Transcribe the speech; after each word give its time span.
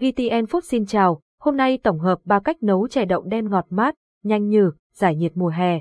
VTN 0.00 0.44
Food 0.44 0.60
xin 0.60 0.86
chào, 0.86 1.20
hôm 1.40 1.56
nay 1.56 1.78
tổng 1.78 1.98
hợp 1.98 2.18
3 2.24 2.40
cách 2.40 2.62
nấu 2.62 2.88
chè 2.88 3.04
đậu 3.04 3.22
đen 3.22 3.50
ngọt 3.50 3.66
mát, 3.70 3.94
nhanh 4.22 4.48
nhừ, 4.48 4.70
giải 4.92 5.16
nhiệt 5.16 5.32
mùa 5.34 5.48
hè. 5.48 5.80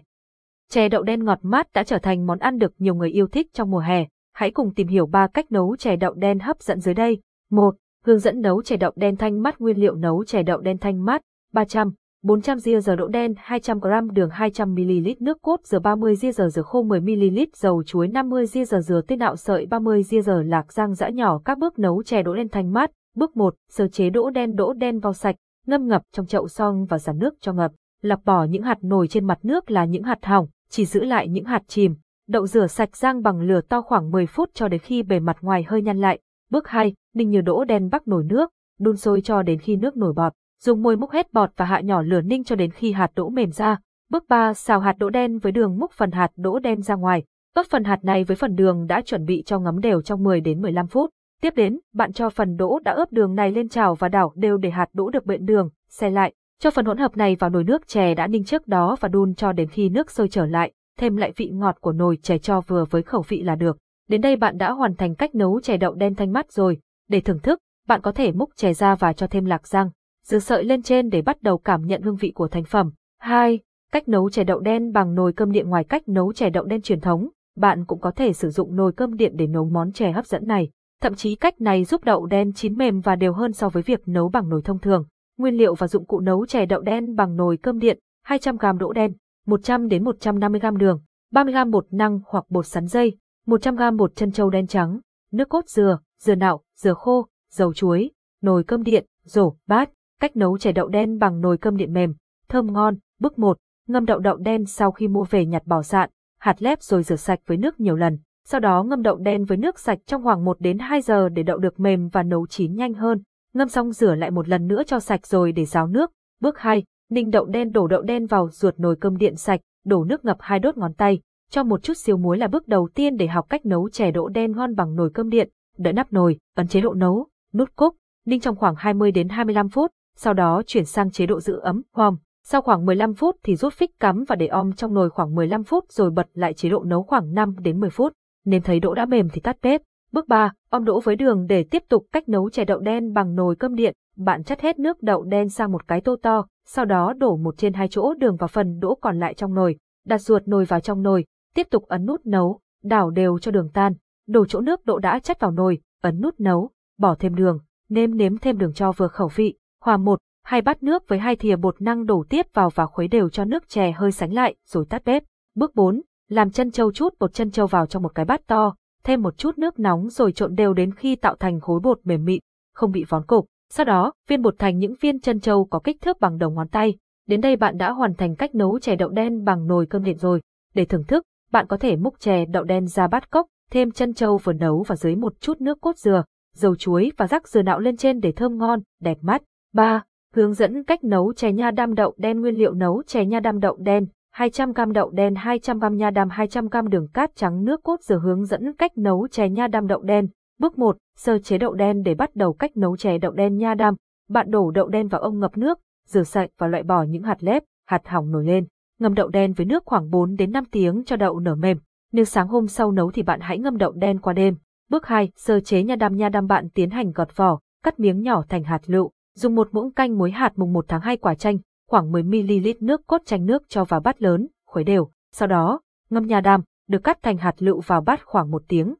Chè 0.69 0.89
đậu 0.89 1.03
đen 1.03 1.23
ngọt 1.23 1.39
mát 1.41 1.67
đã 1.73 1.83
trở 1.83 1.97
thành 1.97 2.27
món 2.27 2.39
ăn 2.39 2.57
được 2.57 2.73
nhiều 2.77 2.95
người 2.95 3.09
yêu 3.09 3.27
thích 3.27 3.47
trong 3.53 3.71
mùa 3.71 3.79
hè. 3.79 4.05
Hãy 4.33 4.51
cùng 4.51 4.73
tìm 4.73 4.87
hiểu 4.87 5.05
3 5.05 5.27
cách 5.27 5.51
nấu 5.51 5.75
chè 5.75 5.95
đậu 5.95 6.13
đen 6.13 6.39
hấp 6.39 6.61
dẫn 6.61 6.79
dưới 6.79 6.93
đây. 6.93 7.21
1. 7.49 7.75
Hướng 8.05 8.19
dẫn 8.19 8.41
nấu 8.41 8.61
chè 8.61 8.77
đậu 8.77 8.91
đen 8.95 9.15
thanh 9.15 9.41
mát 9.41 9.59
nguyên 9.59 9.77
liệu 9.77 9.95
nấu 9.95 10.23
chè 10.23 10.43
đậu 10.43 10.61
đen 10.61 10.77
thanh 10.77 11.05
mát 11.05 11.21
300, 11.53 11.91
400 12.23 12.59
ria 12.59 12.79
giờ 12.79 12.95
đậu 12.95 13.07
đen 13.07 13.33
200g 13.47 14.09
đường 14.11 14.29
200ml 14.29 15.15
nước 15.19 15.41
cốt 15.41 15.59
dừa 15.63 15.79
30 15.79 16.15
ria 16.15 16.31
giờ 16.31 16.49
dừa 16.49 16.61
khô 16.61 16.83
10ml 16.83 17.45
dầu 17.55 17.83
chuối 17.83 18.07
50 18.07 18.45
ria 18.45 18.65
giờ 18.65 18.79
dừa 18.79 19.01
tươi 19.07 19.17
nạo 19.17 19.35
sợi 19.35 19.65
30 19.65 20.03
ria 20.03 20.21
giờ 20.21 20.43
lạc 20.45 20.73
rang 20.73 20.93
giã 20.93 21.09
nhỏ 21.09 21.41
các 21.45 21.57
bước 21.57 21.79
nấu 21.79 22.03
chè 22.03 22.23
đỗ 22.23 22.35
đen 22.35 22.49
thanh 22.49 22.73
mát 22.73 22.91
Bước 23.19 23.37
1, 23.37 23.55
sơ 23.69 23.87
chế 23.87 24.09
đỗ 24.09 24.29
đen 24.29 24.55
đỗ 24.55 24.73
đen 24.73 24.99
vào 24.99 25.13
sạch, 25.13 25.35
ngâm 25.67 25.87
ngập 25.87 26.01
trong 26.11 26.25
chậu 26.25 26.47
son 26.47 26.85
và 26.85 26.99
xả 26.99 27.13
nước 27.13 27.33
cho 27.41 27.53
ngập. 27.53 27.71
Lọc 28.01 28.25
bỏ 28.25 28.43
những 28.43 28.63
hạt 28.63 28.77
nổi 28.81 29.07
trên 29.07 29.25
mặt 29.25 29.39
nước 29.43 29.71
là 29.71 29.85
những 29.85 30.03
hạt 30.03 30.25
hỏng, 30.25 30.47
chỉ 30.69 30.85
giữ 30.85 31.03
lại 31.03 31.27
những 31.27 31.45
hạt 31.45 31.61
chìm. 31.67 31.95
Đậu 32.27 32.47
rửa 32.47 32.67
sạch 32.67 32.97
rang 32.97 33.21
bằng 33.21 33.41
lửa 33.41 33.61
to 33.61 33.81
khoảng 33.81 34.11
10 34.11 34.25
phút 34.25 34.49
cho 34.53 34.67
đến 34.67 34.79
khi 34.79 35.03
bề 35.03 35.19
mặt 35.19 35.37
ngoài 35.41 35.63
hơi 35.63 35.81
nhăn 35.81 35.97
lại. 35.97 36.19
Bước 36.49 36.67
2, 36.67 36.93
ninh 37.15 37.29
nhừ 37.29 37.41
đỗ 37.41 37.63
đen 37.63 37.89
bắc 37.89 38.07
nồi 38.07 38.23
nước, 38.23 38.51
đun 38.79 38.97
sôi 38.97 39.21
cho 39.21 39.41
đến 39.41 39.59
khi 39.59 39.75
nước 39.75 39.97
nổi 39.97 40.13
bọt. 40.13 40.33
Dùng 40.61 40.83
môi 40.83 40.97
múc 40.97 41.11
hết 41.11 41.33
bọt 41.33 41.49
và 41.57 41.65
hạ 41.65 41.79
nhỏ 41.79 42.01
lửa 42.01 42.21
ninh 42.21 42.43
cho 42.43 42.55
đến 42.55 42.71
khi 42.71 42.91
hạt 42.91 43.11
đỗ 43.15 43.29
mềm 43.29 43.51
ra. 43.51 43.79
Bước 44.09 44.23
3, 44.29 44.53
xào 44.53 44.79
hạt 44.79 44.95
đỗ 44.97 45.09
đen 45.09 45.39
với 45.39 45.51
đường 45.51 45.79
múc 45.79 45.91
phần 45.91 46.11
hạt 46.11 46.31
đỗ 46.35 46.59
đen 46.59 46.81
ra 46.81 46.95
ngoài. 46.95 47.23
Tốt 47.55 47.65
phần 47.69 47.83
hạt 47.83 48.03
này 48.03 48.23
với 48.23 48.35
phần 48.35 48.55
đường 48.55 48.87
đã 48.87 49.01
chuẩn 49.01 49.25
bị 49.25 49.43
cho 49.45 49.59
ngấm 49.59 49.79
đều 49.79 50.01
trong 50.01 50.23
10 50.23 50.41
đến 50.41 50.61
15 50.61 50.87
phút. 50.87 51.09
Tiếp 51.41 51.53
đến, 51.55 51.79
bạn 51.93 52.13
cho 52.13 52.29
phần 52.29 52.57
đỗ 52.57 52.79
đã 52.79 52.91
ướp 52.91 53.11
đường 53.11 53.35
này 53.35 53.51
lên 53.51 53.69
chảo 53.69 53.95
và 53.95 54.09
đảo 54.09 54.33
đều 54.35 54.57
để 54.57 54.69
hạt 54.69 54.89
đỗ 54.93 55.09
được 55.09 55.25
bện 55.25 55.45
đường, 55.45 55.69
xe 55.89 56.09
lại. 56.09 56.33
Cho 56.59 56.71
phần 56.71 56.85
hỗn 56.85 56.97
hợp 56.97 57.17
này 57.17 57.35
vào 57.39 57.49
nồi 57.49 57.63
nước 57.63 57.87
chè 57.87 58.15
đã 58.15 58.27
ninh 58.27 58.43
trước 58.43 58.67
đó 58.67 58.95
và 58.99 59.07
đun 59.07 59.35
cho 59.35 59.51
đến 59.51 59.69
khi 59.69 59.89
nước 59.89 60.11
sôi 60.11 60.27
trở 60.27 60.45
lại, 60.45 60.71
thêm 60.97 61.15
lại 61.15 61.33
vị 61.35 61.49
ngọt 61.49 61.77
của 61.81 61.91
nồi 61.91 62.17
chè 62.21 62.37
cho 62.37 62.61
vừa 62.61 62.85
với 62.89 63.01
khẩu 63.01 63.21
vị 63.27 63.41
là 63.41 63.55
được. 63.55 63.77
Đến 64.07 64.21
đây 64.21 64.35
bạn 64.35 64.57
đã 64.57 64.71
hoàn 64.71 64.95
thành 64.95 65.15
cách 65.15 65.35
nấu 65.35 65.61
chè 65.61 65.77
đậu 65.77 65.93
đen 65.93 66.15
thanh 66.15 66.33
mát 66.33 66.51
rồi. 66.51 66.77
Để 67.09 67.21
thưởng 67.21 67.39
thức, 67.39 67.59
bạn 67.87 68.01
có 68.01 68.11
thể 68.11 68.31
múc 68.31 68.49
chè 68.55 68.73
ra 68.73 68.95
và 68.95 69.13
cho 69.13 69.27
thêm 69.27 69.45
lạc 69.45 69.67
rang, 69.67 69.89
dưa 70.25 70.39
sợi 70.39 70.63
lên 70.63 70.81
trên 70.81 71.09
để 71.09 71.21
bắt 71.21 71.41
đầu 71.41 71.57
cảm 71.57 71.85
nhận 71.85 72.01
hương 72.01 72.15
vị 72.15 72.31
của 72.31 72.47
thành 72.47 72.63
phẩm. 72.63 72.91
2. 73.19 73.59
Cách 73.91 74.07
nấu 74.07 74.29
chè 74.29 74.43
đậu 74.43 74.59
đen 74.59 74.91
bằng 74.91 75.15
nồi 75.15 75.33
cơm 75.33 75.51
điện 75.51 75.69
ngoài 75.69 75.83
cách 75.83 76.09
nấu 76.09 76.33
chè 76.33 76.49
đậu 76.49 76.65
đen 76.65 76.81
truyền 76.81 76.99
thống, 76.99 77.29
bạn 77.57 77.85
cũng 77.85 77.99
có 77.99 78.11
thể 78.11 78.33
sử 78.33 78.49
dụng 78.49 78.75
nồi 78.75 78.91
cơm 78.91 79.17
điện 79.17 79.33
để 79.35 79.47
nấu 79.47 79.65
món 79.65 79.91
chè 79.91 80.11
hấp 80.11 80.25
dẫn 80.25 80.47
này. 80.47 80.69
Thậm 81.01 81.15
chí 81.15 81.35
cách 81.35 81.61
này 81.61 81.85
giúp 81.85 82.03
đậu 82.03 82.25
đen 82.25 82.53
chín 82.53 82.77
mềm 82.77 82.99
và 82.99 83.15
đều 83.15 83.33
hơn 83.33 83.53
so 83.53 83.69
với 83.69 83.83
việc 83.83 84.07
nấu 84.07 84.29
bằng 84.29 84.49
nồi 84.49 84.61
thông 84.61 84.79
thường. 84.79 85.05
Nguyên 85.37 85.55
liệu 85.55 85.75
và 85.75 85.87
dụng 85.87 86.05
cụ 86.05 86.19
nấu 86.19 86.45
chè 86.45 86.65
đậu 86.65 86.81
đen 86.81 87.15
bằng 87.15 87.35
nồi 87.35 87.57
cơm 87.57 87.79
điện, 87.79 87.99
200g 88.27 88.77
đỗ 88.77 88.93
đen, 88.93 89.13
100 89.45 89.87
đến 89.87 90.03
150g 90.03 90.77
đường, 90.77 91.01
30g 91.33 91.71
bột 91.71 91.85
năng 91.91 92.19
hoặc 92.25 92.45
bột 92.49 92.65
sắn 92.65 92.87
dây, 92.87 93.17
100g 93.47 93.97
bột 93.97 94.15
chân 94.15 94.31
trâu 94.31 94.49
đen 94.49 94.67
trắng, 94.67 94.99
nước 95.31 95.49
cốt 95.49 95.67
dừa, 95.67 95.99
dừa 96.19 96.35
nạo, 96.35 96.61
dừa 96.75 96.93
khô, 96.93 97.27
dầu 97.51 97.73
chuối, 97.73 98.11
nồi 98.41 98.63
cơm 98.63 98.83
điện, 98.83 99.05
rổ, 99.23 99.55
bát. 99.67 99.89
Cách 100.19 100.35
nấu 100.35 100.57
chè 100.57 100.71
đậu 100.71 100.87
đen 100.87 101.19
bằng 101.19 101.41
nồi 101.41 101.57
cơm 101.57 101.77
điện 101.77 101.93
mềm, 101.93 102.13
thơm 102.49 102.73
ngon. 102.73 102.95
Bước 103.19 103.39
1, 103.39 103.57
ngâm 103.87 104.05
đậu 104.05 104.19
đậu 104.19 104.37
đen 104.37 104.65
sau 104.65 104.91
khi 104.91 105.07
mua 105.07 105.23
về 105.29 105.45
nhặt 105.45 105.63
bỏ 105.65 105.81
sạn, 105.81 106.09
hạt 106.39 106.61
lép 106.61 106.81
rồi 106.81 107.03
rửa 107.03 107.15
sạch 107.15 107.39
với 107.45 107.57
nước 107.57 107.79
nhiều 107.79 107.95
lần 107.95 108.19
sau 108.51 108.59
đó 108.59 108.83
ngâm 108.83 109.01
đậu 109.01 109.17
đen 109.17 109.45
với 109.45 109.57
nước 109.57 109.79
sạch 109.79 109.99
trong 110.05 110.23
khoảng 110.23 110.45
1 110.45 110.61
đến 110.61 110.79
2 110.79 111.01
giờ 111.01 111.29
để 111.29 111.43
đậu 111.43 111.57
được 111.57 111.79
mềm 111.79 112.09
và 112.09 112.23
nấu 112.23 112.47
chín 112.47 112.75
nhanh 112.75 112.93
hơn. 112.93 113.21
Ngâm 113.53 113.69
xong 113.69 113.91
rửa 113.91 114.15
lại 114.15 114.31
một 114.31 114.49
lần 114.49 114.67
nữa 114.67 114.83
cho 114.87 114.99
sạch 114.99 115.27
rồi 115.27 115.51
để 115.51 115.65
ráo 115.65 115.87
nước. 115.87 116.11
Bước 116.41 116.57
2, 116.57 116.83
ninh 117.09 117.29
đậu 117.29 117.45
đen 117.45 117.71
đổ 117.71 117.87
đậu 117.87 118.01
đen 118.01 118.25
vào 118.25 118.49
ruột 118.49 118.79
nồi 118.79 118.95
cơm 119.01 119.17
điện 119.17 119.35
sạch, 119.35 119.59
đổ 119.85 120.03
nước 120.03 120.25
ngập 120.25 120.37
hai 120.39 120.59
đốt 120.59 120.77
ngón 120.77 120.93
tay. 120.93 121.19
Cho 121.49 121.63
một 121.63 121.83
chút 121.83 121.97
xíu 121.97 122.17
muối 122.17 122.37
là 122.37 122.47
bước 122.47 122.67
đầu 122.67 122.89
tiên 122.93 123.17
để 123.17 123.27
học 123.27 123.45
cách 123.49 123.65
nấu 123.65 123.89
chè 123.89 124.11
đỗ 124.11 124.29
đen 124.29 124.51
ngon 124.51 124.75
bằng 124.75 124.95
nồi 124.95 125.09
cơm 125.13 125.29
điện. 125.29 125.49
Đợi 125.77 125.93
nắp 125.93 126.13
nồi, 126.13 126.37
ấn 126.55 126.67
chế 126.67 126.81
độ 126.81 126.93
nấu, 126.93 127.27
nút 127.53 127.69
cúc, 127.75 127.95
ninh 128.25 128.39
trong 128.39 128.55
khoảng 128.55 128.75
20 128.77 129.11
đến 129.11 129.29
25 129.29 129.69
phút, 129.69 129.91
sau 130.15 130.33
đó 130.33 130.61
chuyển 130.67 130.85
sang 130.85 131.11
chế 131.11 131.25
độ 131.25 131.39
giữ 131.39 131.59
ấm, 131.59 131.81
hòm. 131.93 132.17
Sau 132.43 132.61
khoảng 132.61 132.85
15 132.85 133.13
phút 133.13 133.35
thì 133.43 133.55
rút 133.55 133.73
phích 133.73 133.99
cắm 133.99 134.23
và 134.27 134.35
để 134.35 134.47
om 134.47 134.73
trong 134.73 134.93
nồi 134.93 135.09
khoảng 135.09 135.35
15 135.35 135.63
phút 135.63 135.91
rồi 135.91 136.11
bật 136.11 136.27
lại 136.33 136.53
chế 136.53 136.69
độ 136.69 136.83
nấu 136.83 137.03
khoảng 137.03 137.33
5 137.33 137.55
đến 137.59 137.79
10 137.79 137.89
phút 137.89 138.13
nên 138.49 138.61
thấy 138.61 138.79
đỗ 138.79 138.93
đã 138.93 139.05
mềm 139.05 139.29
thì 139.29 139.41
tắt 139.41 139.57
bếp. 139.61 139.81
Bước 140.11 140.27
3, 140.27 140.53
om 140.69 140.85
đỗ 140.85 140.99
với 140.99 141.15
đường 141.15 141.47
để 141.47 141.63
tiếp 141.63 141.83
tục 141.89 142.05
cách 142.11 142.29
nấu 142.29 142.49
chè 142.49 142.65
đậu 142.65 142.79
đen 142.79 143.13
bằng 143.13 143.35
nồi 143.35 143.55
cơm 143.55 143.75
điện. 143.75 143.93
Bạn 144.17 144.43
chất 144.43 144.61
hết 144.61 144.79
nước 144.79 145.03
đậu 145.03 145.23
đen 145.23 145.49
sang 145.49 145.71
một 145.71 145.87
cái 145.87 146.01
tô 146.01 146.15
to, 146.21 146.45
sau 146.65 146.85
đó 146.85 147.13
đổ 147.13 147.37
một 147.37 147.57
trên 147.57 147.73
hai 147.73 147.87
chỗ 147.87 148.13
đường 148.13 148.35
vào 148.35 148.47
phần 148.47 148.79
đỗ 148.79 148.95
còn 148.95 149.19
lại 149.19 149.33
trong 149.33 149.53
nồi, 149.53 149.77
đặt 150.05 150.17
ruột 150.17 150.47
nồi 150.47 150.65
vào 150.65 150.79
trong 150.79 151.01
nồi, 151.01 151.25
tiếp 151.55 151.67
tục 151.71 151.83
ấn 151.87 152.05
nút 152.05 152.25
nấu, 152.25 152.59
đảo 152.83 153.09
đều 153.11 153.39
cho 153.39 153.51
đường 153.51 153.69
tan, 153.73 153.93
đổ 154.27 154.45
chỗ 154.45 154.61
nước 154.61 154.85
đỗ 154.85 154.99
đã 154.99 155.19
chắt 155.19 155.39
vào 155.39 155.51
nồi, 155.51 155.79
ấn 156.01 156.21
nút 156.21 156.39
nấu, 156.39 156.69
bỏ 156.97 157.15
thêm 157.15 157.35
đường, 157.35 157.59
nêm 157.89 158.17
nếm 158.17 158.37
thêm 158.37 158.57
đường 158.57 158.73
cho 158.73 158.91
vừa 158.91 159.07
khẩu 159.07 159.29
vị, 159.35 159.55
hòa 159.81 159.97
một, 159.97 160.19
hai 160.43 160.61
bát 160.61 160.83
nước 160.83 161.07
với 161.07 161.19
hai 161.19 161.35
thìa 161.35 161.55
bột 161.55 161.81
năng 161.81 162.05
đổ 162.05 162.25
tiếp 162.29 162.45
vào 162.53 162.69
và 162.69 162.85
khuấy 162.85 163.07
đều 163.07 163.29
cho 163.29 163.45
nước 163.45 163.69
chè 163.69 163.91
hơi 163.91 164.11
sánh 164.11 164.33
lại, 164.33 164.55
rồi 164.65 164.85
tắt 164.89 165.01
bếp. 165.05 165.23
Bước 165.55 165.75
4, 165.75 166.01
làm 166.29 166.49
chân 166.49 166.71
châu 166.71 166.91
chút 166.91 167.13
bột 167.19 167.33
chân 167.33 167.51
châu 167.51 167.67
vào 167.67 167.85
trong 167.85 168.03
một 168.03 168.15
cái 168.15 168.25
bát 168.25 168.47
to, 168.47 168.75
thêm 169.03 169.21
một 169.21 169.37
chút 169.37 169.57
nước 169.57 169.79
nóng 169.79 170.09
rồi 170.09 170.31
trộn 170.31 170.55
đều 170.55 170.73
đến 170.73 170.93
khi 170.93 171.15
tạo 171.15 171.35
thành 171.35 171.59
khối 171.59 171.79
bột 171.79 171.99
mềm 172.03 172.25
mịn, 172.25 172.39
không 172.73 172.91
bị 172.91 173.03
vón 173.09 173.25
cục. 173.25 173.45
Sau 173.73 173.85
đó, 173.85 174.13
viên 174.27 174.41
bột 174.41 174.55
thành 174.59 174.77
những 174.77 174.93
viên 175.01 175.19
chân 175.19 175.39
châu 175.39 175.65
có 175.65 175.79
kích 175.79 176.01
thước 176.01 176.19
bằng 176.19 176.37
đầu 176.37 176.49
ngón 176.49 176.67
tay. 176.67 176.97
Đến 177.27 177.41
đây 177.41 177.55
bạn 177.55 177.77
đã 177.77 177.91
hoàn 177.91 178.13
thành 178.13 178.35
cách 178.35 178.55
nấu 178.55 178.79
chè 178.79 178.95
đậu 178.95 179.09
đen 179.09 179.43
bằng 179.43 179.67
nồi 179.67 179.85
cơm 179.85 180.03
điện 180.03 180.17
rồi. 180.17 180.41
Để 180.73 180.85
thưởng 180.85 181.03
thức, 181.03 181.23
bạn 181.51 181.67
có 181.67 181.77
thể 181.77 181.95
múc 181.95 182.19
chè 182.19 182.45
đậu 182.45 182.63
đen 182.63 182.87
ra 182.87 183.07
bát 183.07 183.31
cốc, 183.31 183.47
thêm 183.71 183.91
chân 183.91 184.13
châu 184.13 184.37
vừa 184.37 184.53
nấu 184.53 184.83
và 184.87 184.95
dưới 184.95 185.15
một 185.15 185.41
chút 185.41 185.61
nước 185.61 185.81
cốt 185.81 185.97
dừa, 185.97 186.23
dầu 186.55 186.75
chuối 186.75 187.11
và 187.17 187.27
rắc 187.27 187.47
dừa 187.47 187.61
nạo 187.61 187.79
lên 187.79 187.97
trên 187.97 188.19
để 188.19 188.31
thơm 188.31 188.57
ngon, 188.57 188.79
đẹp 189.01 189.17
mắt. 189.21 189.41
3. 189.73 190.03
Hướng 190.35 190.53
dẫn 190.53 190.83
cách 190.83 191.03
nấu 191.03 191.33
chè 191.33 191.51
nha 191.51 191.71
đam 191.71 191.95
đậu 191.95 192.13
đen 192.17 192.41
nguyên 192.41 192.55
liệu 192.55 192.73
nấu 192.73 193.03
chè 193.03 193.25
nha 193.25 193.39
đam 193.39 193.59
đậu 193.59 193.77
đen. 193.77 194.05
200g 194.39 194.91
đậu 194.91 195.09
đen 195.09 195.33
200g 195.33 195.95
nha 195.95 196.09
đam 196.09 196.27
200g 196.27 196.87
đường 196.87 197.07
cát 197.13 197.35
trắng 197.35 197.65
nước 197.65 197.83
cốt 197.83 198.01
dừa 198.01 198.19
hướng 198.19 198.45
dẫn 198.45 198.73
cách 198.73 198.97
nấu 198.97 199.27
chè 199.27 199.49
nha 199.49 199.67
đam 199.67 199.87
đậu 199.87 200.01
đen. 200.01 200.27
Bước 200.59 200.77
1, 200.77 200.97
sơ 201.17 201.39
chế 201.39 201.57
đậu 201.57 201.73
đen 201.73 202.03
để 202.03 202.15
bắt 202.15 202.35
đầu 202.35 202.53
cách 202.53 202.77
nấu 202.77 202.97
chè 202.97 203.17
đậu 203.17 203.31
đen 203.31 203.57
nha 203.57 203.73
đam. 203.73 203.95
Bạn 204.29 204.51
đổ 204.51 204.71
đậu 204.71 204.87
đen 204.87 205.07
vào 205.07 205.21
ông 205.21 205.39
ngập 205.39 205.57
nước, 205.57 205.79
rửa 206.07 206.23
sạch 206.23 206.49
và 206.57 206.67
loại 206.67 206.83
bỏ 206.83 207.03
những 207.03 207.23
hạt 207.23 207.43
lép, 207.43 207.63
hạt 207.85 208.07
hỏng 208.07 208.31
nổi 208.31 208.45
lên. 208.45 208.65
Ngâm 208.99 209.13
đậu 209.13 209.27
đen 209.27 209.53
với 209.53 209.65
nước 209.65 209.83
khoảng 209.85 210.09
4 210.09 210.35
đến 210.35 210.51
5 210.51 210.63
tiếng 210.71 211.03
cho 211.05 211.15
đậu 211.15 211.39
nở 211.39 211.55
mềm. 211.55 211.77
Nếu 212.11 212.25
sáng 212.25 212.47
hôm 212.47 212.67
sau 212.67 212.91
nấu 212.91 213.11
thì 213.11 213.23
bạn 213.23 213.39
hãy 213.39 213.57
ngâm 213.57 213.77
đậu 213.77 213.91
đen 213.91 214.19
qua 214.19 214.33
đêm. 214.33 214.55
Bước 214.89 215.05
2, 215.05 215.31
sơ 215.35 215.59
chế 215.59 215.83
nha 215.83 215.95
đam 215.95 216.15
nha 216.15 216.29
đam 216.29 216.47
bạn 216.47 216.69
tiến 216.69 216.89
hành 216.89 217.11
gọt 217.11 217.35
vỏ, 217.35 217.59
cắt 217.83 217.99
miếng 217.99 218.21
nhỏ 218.21 218.43
thành 218.49 218.63
hạt 218.63 218.81
lựu, 218.85 219.11
dùng 219.35 219.55
một 219.55 219.69
muỗng 219.71 219.93
canh 219.93 220.17
muối 220.17 220.31
hạt 220.31 220.53
mùng 220.55 220.73
1 220.73 220.85
tháng 220.87 221.01
2 221.01 221.17
quả 221.17 221.35
chanh, 221.35 221.57
khoảng 221.89 222.11
10ml 222.11 222.73
nước 222.79 223.07
cốt 223.07 223.21
chanh 223.25 223.45
nước 223.45 223.63
cho 223.67 223.85
vào 223.85 223.99
bát 223.99 224.21
lớn, 224.21 224.47
khuấy 224.65 224.83
đều, 224.83 225.11
sau 225.31 225.47
đó, 225.47 225.81
ngâm 226.09 226.27
nha 226.27 226.41
đam, 226.41 226.61
được 226.87 226.99
cắt 227.03 227.19
thành 227.21 227.37
hạt 227.37 227.53
lựu 227.57 227.81
vào 227.81 228.01
bát 228.01 228.25
khoảng 228.25 228.51
một 228.51 228.63
tiếng. 228.67 228.95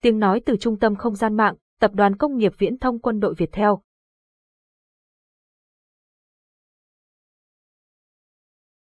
Tiếng 0.00 0.18
nói 0.18 0.40
từ 0.46 0.56
Trung 0.56 0.78
tâm 0.78 0.96
Không 0.96 1.14
gian 1.14 1.36
mạng, 1.36 1.54
Tập 1.80 1.90
đoàn 1.94 2.16
Công 2.16 2.36
nghiệp 2.36 2.52
Viễn 2.58 2.78
thông 2.78 2.98
Quân 2.98 3.20
đội 3.20 3.34
Việt 3.34 3.52
Theo. 3.52 3.82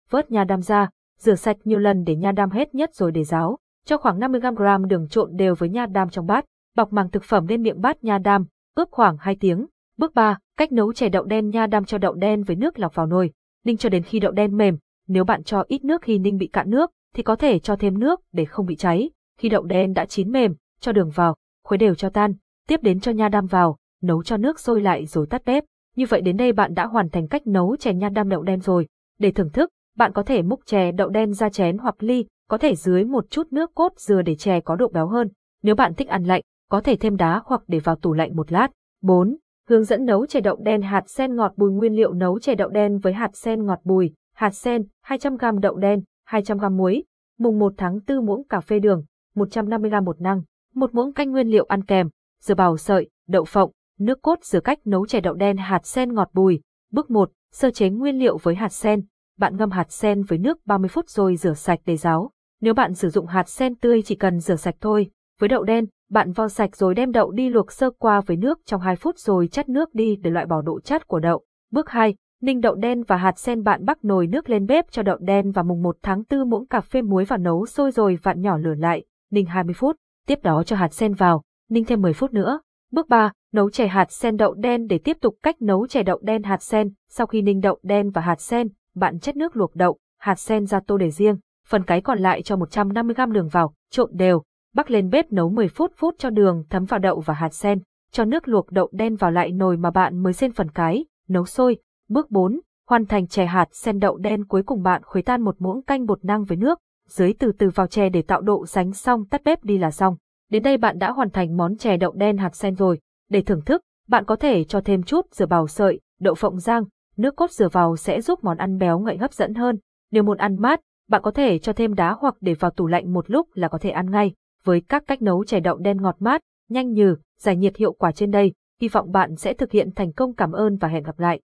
Vớt 0.10 0.32
nha 0.32 0.44
đam 0.44 0.62
ra, 0.62 0.90
rửa 1.18 1.36
sạch 1.36 1.58
nhiều 1.64 1.80
lần 1.80 2.04
để 2.04 2.16
nha 2.16 2.32
đam 2.32 2.50
hết 2.50 2.76
nhất 2.76 2.96
rồi 2.96 3.12
để 3.12 3.24
ráo, 3.24 3.58
cho 3.86 3.98
khoảng 3.98 4.20
50g 4.20 4.88
đường 4.88 5.08
trộn 5.10 5.30
đều 5.36 5.56
với 5.56 5.70
nha 5.70 5.86
đam 5.86 6.10
trong 6.10 6.26
bát, 6.26 6.46
bọc 6.80 6.94
màng 6.94 7.10
thực 7.10 7.24
phẩm 7.24 7.48
lên 7.48 7.62
miệng 7.62 7.82
bát 7.82 8.04
nha 8.04 8.18
đam, 8.18 8.46
ướp 8.76 8.88
khoảng 8.92 9.18
2 9.20 9.36
tiếng. 9.40 9.66
Bước 9.98 10.14
3, 10.14 10.38
cách 10.58 10.72
nấu 10.72 10.94
chè 10.94 11.10
đậu 11.10 11.24
đen 11.24 11.50
nha 11.50 11.68
đam 11.68 11.86
cho 11.86 11.98
đậu 11.98 12.14
đen 12.14 12.44
với 12.44 12.56
nước 12.56 12.80
lọc 12.80 12.96
vào 12.96 13.06
nồi, 13.06 13.32
ninh 13.66 13.78
cho 13.78 13.90
đến 13.90 14.04
khi 14.04 14.20
đậu 14.20 14.32
đen 14.32 14.58
mềm. 14.58 14.78
Nếu 15.08 15.24
bạn 15.24 15.44
cho 15.44 15.64
ít 15.68 15.84
nước 15.84 16.02
khi 16.02 16.20
ninh 16.20 16.38
bị 16.38 16.48
cạn 16.48 16.70
nước, 16.70 16.92
thì 17.16 17.24
có 17.24 17.36
thể 17.36 17.60
cho 17.60 17.76
thêm 17.76 18.00
nước 18.00 18.22
để 18.32 18.46
không 18.46 18.66
bị 18.66 18.76
cháy. 18.76 19.10
Khi 19.40 19.50
đậu 19.50 19.64
đen 19.64 19.94
đã 19.94 20.06
chín 20.06 20.32
mềm, 20.32 20.54
cho 20.80 20.92
đường 20.92 21.10
vào, 21.10 21.36
khuấy 21.64 21.78
đều 21.78 21.96
cho 21.96 22.10
tan, 22.10 22.34
tiếp 22.68 22.84
đến 22.84 23.00
cho 23.00 23.12
nha 23.12 23.30
đam 23.30 23.46
vào, 23.46 23.78
nấu 24.02 24.24
cho 24.24 24.38
nước 24.38 24.60
sôi 24.60 24.82
lại 24.82 25.06
rồi 25.06 25.28
tắt 25.28 25.42
bếp. 25.46 25.64
Như 25.96 26.06
vậy 26.10 26.22
đến 26.22 26.38
đây 26.38 26.54
bạn 26.54 26.74
đã 26.74 26.86
hoàn 26.86 27.10
thành 27.10 27.28
cách 27.28 27.48
nấu 27.48 27.76
chè 27.76 27.94
nha 27.94 28.10
đam 28.10 28.30
đậu 28.30 28.44
đen 28.44 28.60
rồi. 28.60 28.88
Để 29.20 29.32
thưởng 29.32 29.50
thức, 29.50 29.70
bạn 29.98 30.14
có 30.14 30.24
thể 30.24 30.42
múc 30.42 30.66
chè 30.66 30.92
đậu 30.92 31.10
đen 31.10 31.34
ra 31.34 31.50
chén 31.50 31.78
hoặc 31.78 32.04
ly, 32.04 32.26
có 32.50 32.58
thể 32.58 32.76
dưới 32.76 33.04
một 33.04 33.30
chút 33.30 33.48
nước 33.52 33.76
cốt 33.76 33.94
dừa 33.98 34.22
để 34.22 34.36
chè 34.36 34.60
có 34.60 34.76
độ 34.76 34.88
béo 34.88 35.08
hơn. 35.08 35.30
Nếu 35.64 35.76
bạn 35.76 35.94
thích 35.94 36.08
ăn 36.08 36.24
lạnh, 36.24 36.42
có 36.70 36.82
thể 36.82 36.96
thêm 36.96 37.16
đá 37.16 37.42
hoặc 37.46 37.62
để 37.68 37.80
vào 37.80 37.96
tủ 37.96 38.14
lạnh 38.14 38.36
một 38.36 38.52
lát. 38.52 38.68
4. 39.02 39.38
Hướng 39.70 39.84
dẫn 39.84 40.06
nấu 40.06 40.26
chè 40.26 40.42
đậu 40.42 40.56
đen 40.56 40.82
hạt 40.82 41.10
sen 41.10 41.36
ngọt 41.36 41.54
bùi 41.58 41.72
nguyên 41.72 41.94
liệu 41.94 42.14
nấu 42.14 42.40
chè 42.40 42.56
đậu 42.56 42.70
đen 42.70 42.98
với 42.98 43.14
hạt 43.14 43.36
sen 43.36 43.66
ngọt 43.66 43.80
bùi, 43.84 44.14
hạt 44.36 44.50
sen, 44.50 44.84
200g 45.06 45.60
đậu 45.60 45.76
đen, 45.76 46.04
200g 46.30 46.78
muối, 46.78 47.04
mùng 47.40 47.60
1 47.60 47.74
tháng 47.78 48.00
4 48.08 48.26
muỗng 48.26 48.48
cà 48.48 48.60
phê 48.60 48.80
đường, 48.80 49.04
150g 49.36 50.04
bột 50.04 50.22
năng, 50.22 50.42
Một 50.74 50.96
muỗng 50.96 51.14
canh 51.14 51.32
nguyên 51.32 51.48
liệu 51.48 51.66
ăn 51.66 51.84
kèm, 51.84 52.10
dưa 52.42 52.56
bào 52.56 52.78
sợi, 52.78 53.10
đậu 53.28 53.46
phộng, 53.46 53.72
nước 54.00 54.22
cốt 54.22 54.44
dừa 54.44 54.60
cách 54.60 54.80
nấu 54.86 55.08
chè 55.08 55.20
đậu 55.20 55.34
đen 55.34 55.58
hạt 55.58 55.86
sen 55.86 56.14
ngọt 56.14 56.30
bùi. 56.34 56.62
Bước 56.92 57.12
1, 57.12 57.32
sơ 57.52 57.72
chế 57.72 57.90
nguyên 57.90 58.20
liệu 58.20 58.38
với 58.38 58.56
hạt 58.56 58.70
sen. 58.70 59.02
Bạn 59.38 59.58
ngâm 59.58 59.72
hạt 59.72 59.92
sen 59.92 60.24
với 60.24 60.38
nước 60.38 60.66
30 60.66 60.90
phút 60.90 61.10
rồi 61.10 61.36
rửa 61.36 61.54
sạch 61.54 61.80
để 61.86 61.98
ráo. 61.98 62.32
Nếu 62.62 62.74
bạn 62.74 62.94
sử 62.94 63.10
dụng 63.10 63.26
hạt 63.28 63.50
sen 63.50 63.76
tươi 63.76 64.02
chỉ 64.02 64.16
cần 64.16 64.40
rửa 64.40 64.56
sạch 64.56 64.76
thôi. 64.82 65.12
Với 65.40 65.50
đậu 65.50 65.64
đen, 65.64 65.86
bạn 66.10 66.32
vo 66.32 66.48
sạch 66.48 66.76
rồi 66.76 66.96
đem 66.96 67.12
đậu 67.12 67.32
đi 67.32 67.50
luộc 67.50 67.72
sơ 67.72 67.90
qua 67.90 68.22
với 68.22 68.38
nước 68.38 68.60
trong 68.66 68.82
2 68.82 68.96
phút 68.96 69.18
rồi 69.18 69.48
chắt 69.48 69.70
nước 69.70 69.96
đi 69.96 70.16
để 70.16 70.32
loại 70.32 70.46
bỏ 70.46 70.62
độ 70.62 70.80
chát 70.80 71.08
của 71.08 71.20
đậu. 71.20 71.44
Bước 71.72 71.90
2, 71.90 72.16
ninh 72.42 72.62
đậu 72.62 72.76
đen 72.76 73.04
và 73.04 73.18
hạt 73.18 73.40
sen 73.40 73.64
bạn 73.64 73.86
bắc 73.86 74.06
nồi 74.06 74.28
nước 74.28 74.50
lên 74.50 74.66
bếp 74.66 74.92
cho 74.92 75.04
đậu 75.04 75.18
đen 75.18 75.52
vào 75.52 75.66
mùng 75.66 75.82
1 75.82 75.98
tháng 76.02 76.24
4 76.30 76.50
muỗng 76.50 76.68
cà 76.68 76.82
phê 76.82 77.02
muối 77.02 77.26
vào 77.26 77.40
nấu 77.40 77.66
sôi 77.66 77.92
rồi 77.92 78.18
vặn 78.24 78.42
nhỏ 78.42 78.58
lửa 78.58 78.74
lại, 78.78 79.04
ninh 79.32 79.46
20 79.46 79.74
phút, 79.74 79.96
tiếp 80.28 80.40
đó 80.44 80.64
cho 80.64 80.76
hạt 80.76 80.94
sen 80.94 81.14
vào, 81.14 81.44
ninh 81.70 81.86
thêm 81.86 82.02
10 82.02 82.14
phút 82.14 82.34
nữa. 82.34 82.62
Bước 82.92 83.08
3, 83.08 83.32
nấu 83.54 83.70
chè 83.70 83.88
hạt 83.88 84.12
sen 84.12 84.38
đậu 84.38 84.54
đen 84.54 84.88
để 84.88 84.98
tiếp 84.98 85.18
tục 85.22 85.36
cách 85.44 85.62
nấu 85.62 85.88
chè 85.88 86.04
đậu 86.04 86.20
đen 86.22 86.44
hạt 86.44 86.64
sen, 86.64 86.94
sau 87.10 87.28
khi 87.28 87.42
ninh 87.42 87.60
đậu 87.60 87.80
đen 87.84 88.10
và 88.10 88.22
hạt 88.22 88.42
sen, 88.42 88.68
bạn 88.96 89.20
chất 89.20 89.36
nước 89.36 89.58
luộc 89.58 89.76
đậu, 89.76 89.98
hạt 90.20 90.40
sen 90.40 90.66
ra 90.66 90.80
tô 90.88 90.98
để 90.98 91.10
riêng, 91.12 91.38
phần 91.68 91.84
cái 91.84 92.02
còn 92.02 92.20
lại 92.20 92.42
cho 92.42 92.56
150g 92.56 93.32
đường 93.32 93.48
vào, 93.48 93.74
trộn 93.92 94.10
đều, 94.14 94.44
bắc 94.74 94.92
lên 94.92 95.10
bếp 95.10 95.32
nấu 95.32 95.50
10 95.50 95.68
phút 95.68 95.92
phút 95.98 96.16
cho 96.18 96.30
đường 96.30 96.64
thấm 96.70 96.86
vào 96.86 97.00
đậu 97.00 97.20
và 97.20 97.34
hạt 97.34 97.54
sen, 97.54 97.80
cho 98.12 98.26
nước 98.26 98.48
luộc 98.48 98.72
đậu 98.72 98.90
đen 98.92 99.16
vào 99.16 99.32
lại 99.32 99.52
nồi 99.52 99.78
mà 99.78 99.92
bạn 99.92 100.24
mới 100.24 100.34
xên 100.34 100.52
phần 100.52 100.70
cái, 100.72 101.06
nấu 101.30 101.46
sôi. 101.46 101.78
Bước 102.10 102.32
4, 102.32 102.60
hoàn 102.90 103.06
thành 103.06 103.28
chè 103.28 103.46
hạt 103.46 103.68
sen 103.72 104.00
đậu 104.00 104.18
đen 104.18 104.46
cuối 104.46 104.64
cùng 104.64 104.84
bạn 104.84 105.02
khuấy 105.04 105.22
tan 105.22 105.42
một 105.42 105.56
muỗng 105.60 105.82
canh 105.84 106.06
bột 106.06 106.26
năng 106.26 106.44
với 106.44 106.58
nước, 106.58 106.80
dưới 107.08 107.34
từ 107.40 107.52
từ 107.52 107.70
vào 107.70 107.88
chè 107.88 108.10
để 108.10 108.22
tạo 108.22 108.42
độ 108.42 108.66
sánh 108.66 108.94
xong 108.94 109.26
tắt 109.26 109.42
bếp 109.46 109.64
đi 109.64 109.78
là 109.78 109.92
xong. 109.92 110.16
Đến 110.50 110.64
đây 110.64 110.78
bạn 110.78 111.00
đã 111.00 111.12
hoàn 111.12 111.30
thành 111.30 111.58
món 111.58 111.78
chè 111.78 111.98
đậu 111.98 112.12
đen 112.12 112.38
hạt 112.38 112.56
sen 112.56 112.76
rồi. 112.76 113.00
Để 113.30 113.42
thưởng 113.42 113.62
thức, 113.66 113.82
bạn 114.08 114.26
có 114.26 114.36
thể 114.36 114.64
cho 114.64 114.82
thêm 114.82 115.04
chút 115.04 115.26
dừa 115.32 115.46
bào 115.46 115.68
sợi, 115.68 116.00
đậu 116.20 116.36
phộng 116.36 116.60
rang, 116.60 116.84
nước 117.18 117.36
cốt 117.36 117.52
dừa 117.52 117.70
vào 117.70 117.96
sẽ 117.98 118.22
giúp 118.22 118.44
món 118.44 118.58
ăn 118.58 118.78
béo 118.78 119.00
ngậy 119.00 119.18
hấp 119.18 119.34
dẫn 119.34 119.54
hơn. 119.54 119.78
Nếu 120.12 120.24
muốn 120.24 120.38
ăn 120.38 120.62
mát, 120.62 120.80
bạn 121.10 121.22
có 121.22 121.32
thể 121.32 121.60
cho 121.60 121.74
thêm 121.74 121.94
đá 121.94 122.16
hoặc 122.20 122.36
để 122.42 122.54
vào 122.54 122.72
tủ 122.72 122.88
lạnh 122.88 123.14
một 123.14 123.30
lúc 123.30 123.48
là 123.54 123.68
có 123.68 123.78
thể 123.78 123.90
ăn 123.90 124.12
ngay. 124.12 124.34
Với 124.70 124.82
các 124.90 125.04
cách 125.08 125.22
nấu 125.22 125.44
chè 125.44 125.60
đậu 125.60 125.78
đen 125.78 126.02
ngọt 126.02 126.16
mát, 126.20 126.42
nhanh 126.70 126.94
nhừ, 126.94 127.16
giải 127.40 127.56
nhiệt 127.56 127.76
hiệu 127.78 127.94
quả 127.94 128.12
trên 128.12 128.32
đây, 128.32 128.54
hy 128.82 128.88
vọng 128.88 129.12
bạn 129.12 129.36
sẽ 129.36 129.54
thực 129.54 129.72
hiện 129.72 129.90
thành 129.96 130.14
công 130.14 130.36
cảm 130.36 130.52
ơn 130.52 130.78
và 130.78 130.88
hẹn 130.88 131.04
gặp 131.04 131.20
lại. 131.20 131.38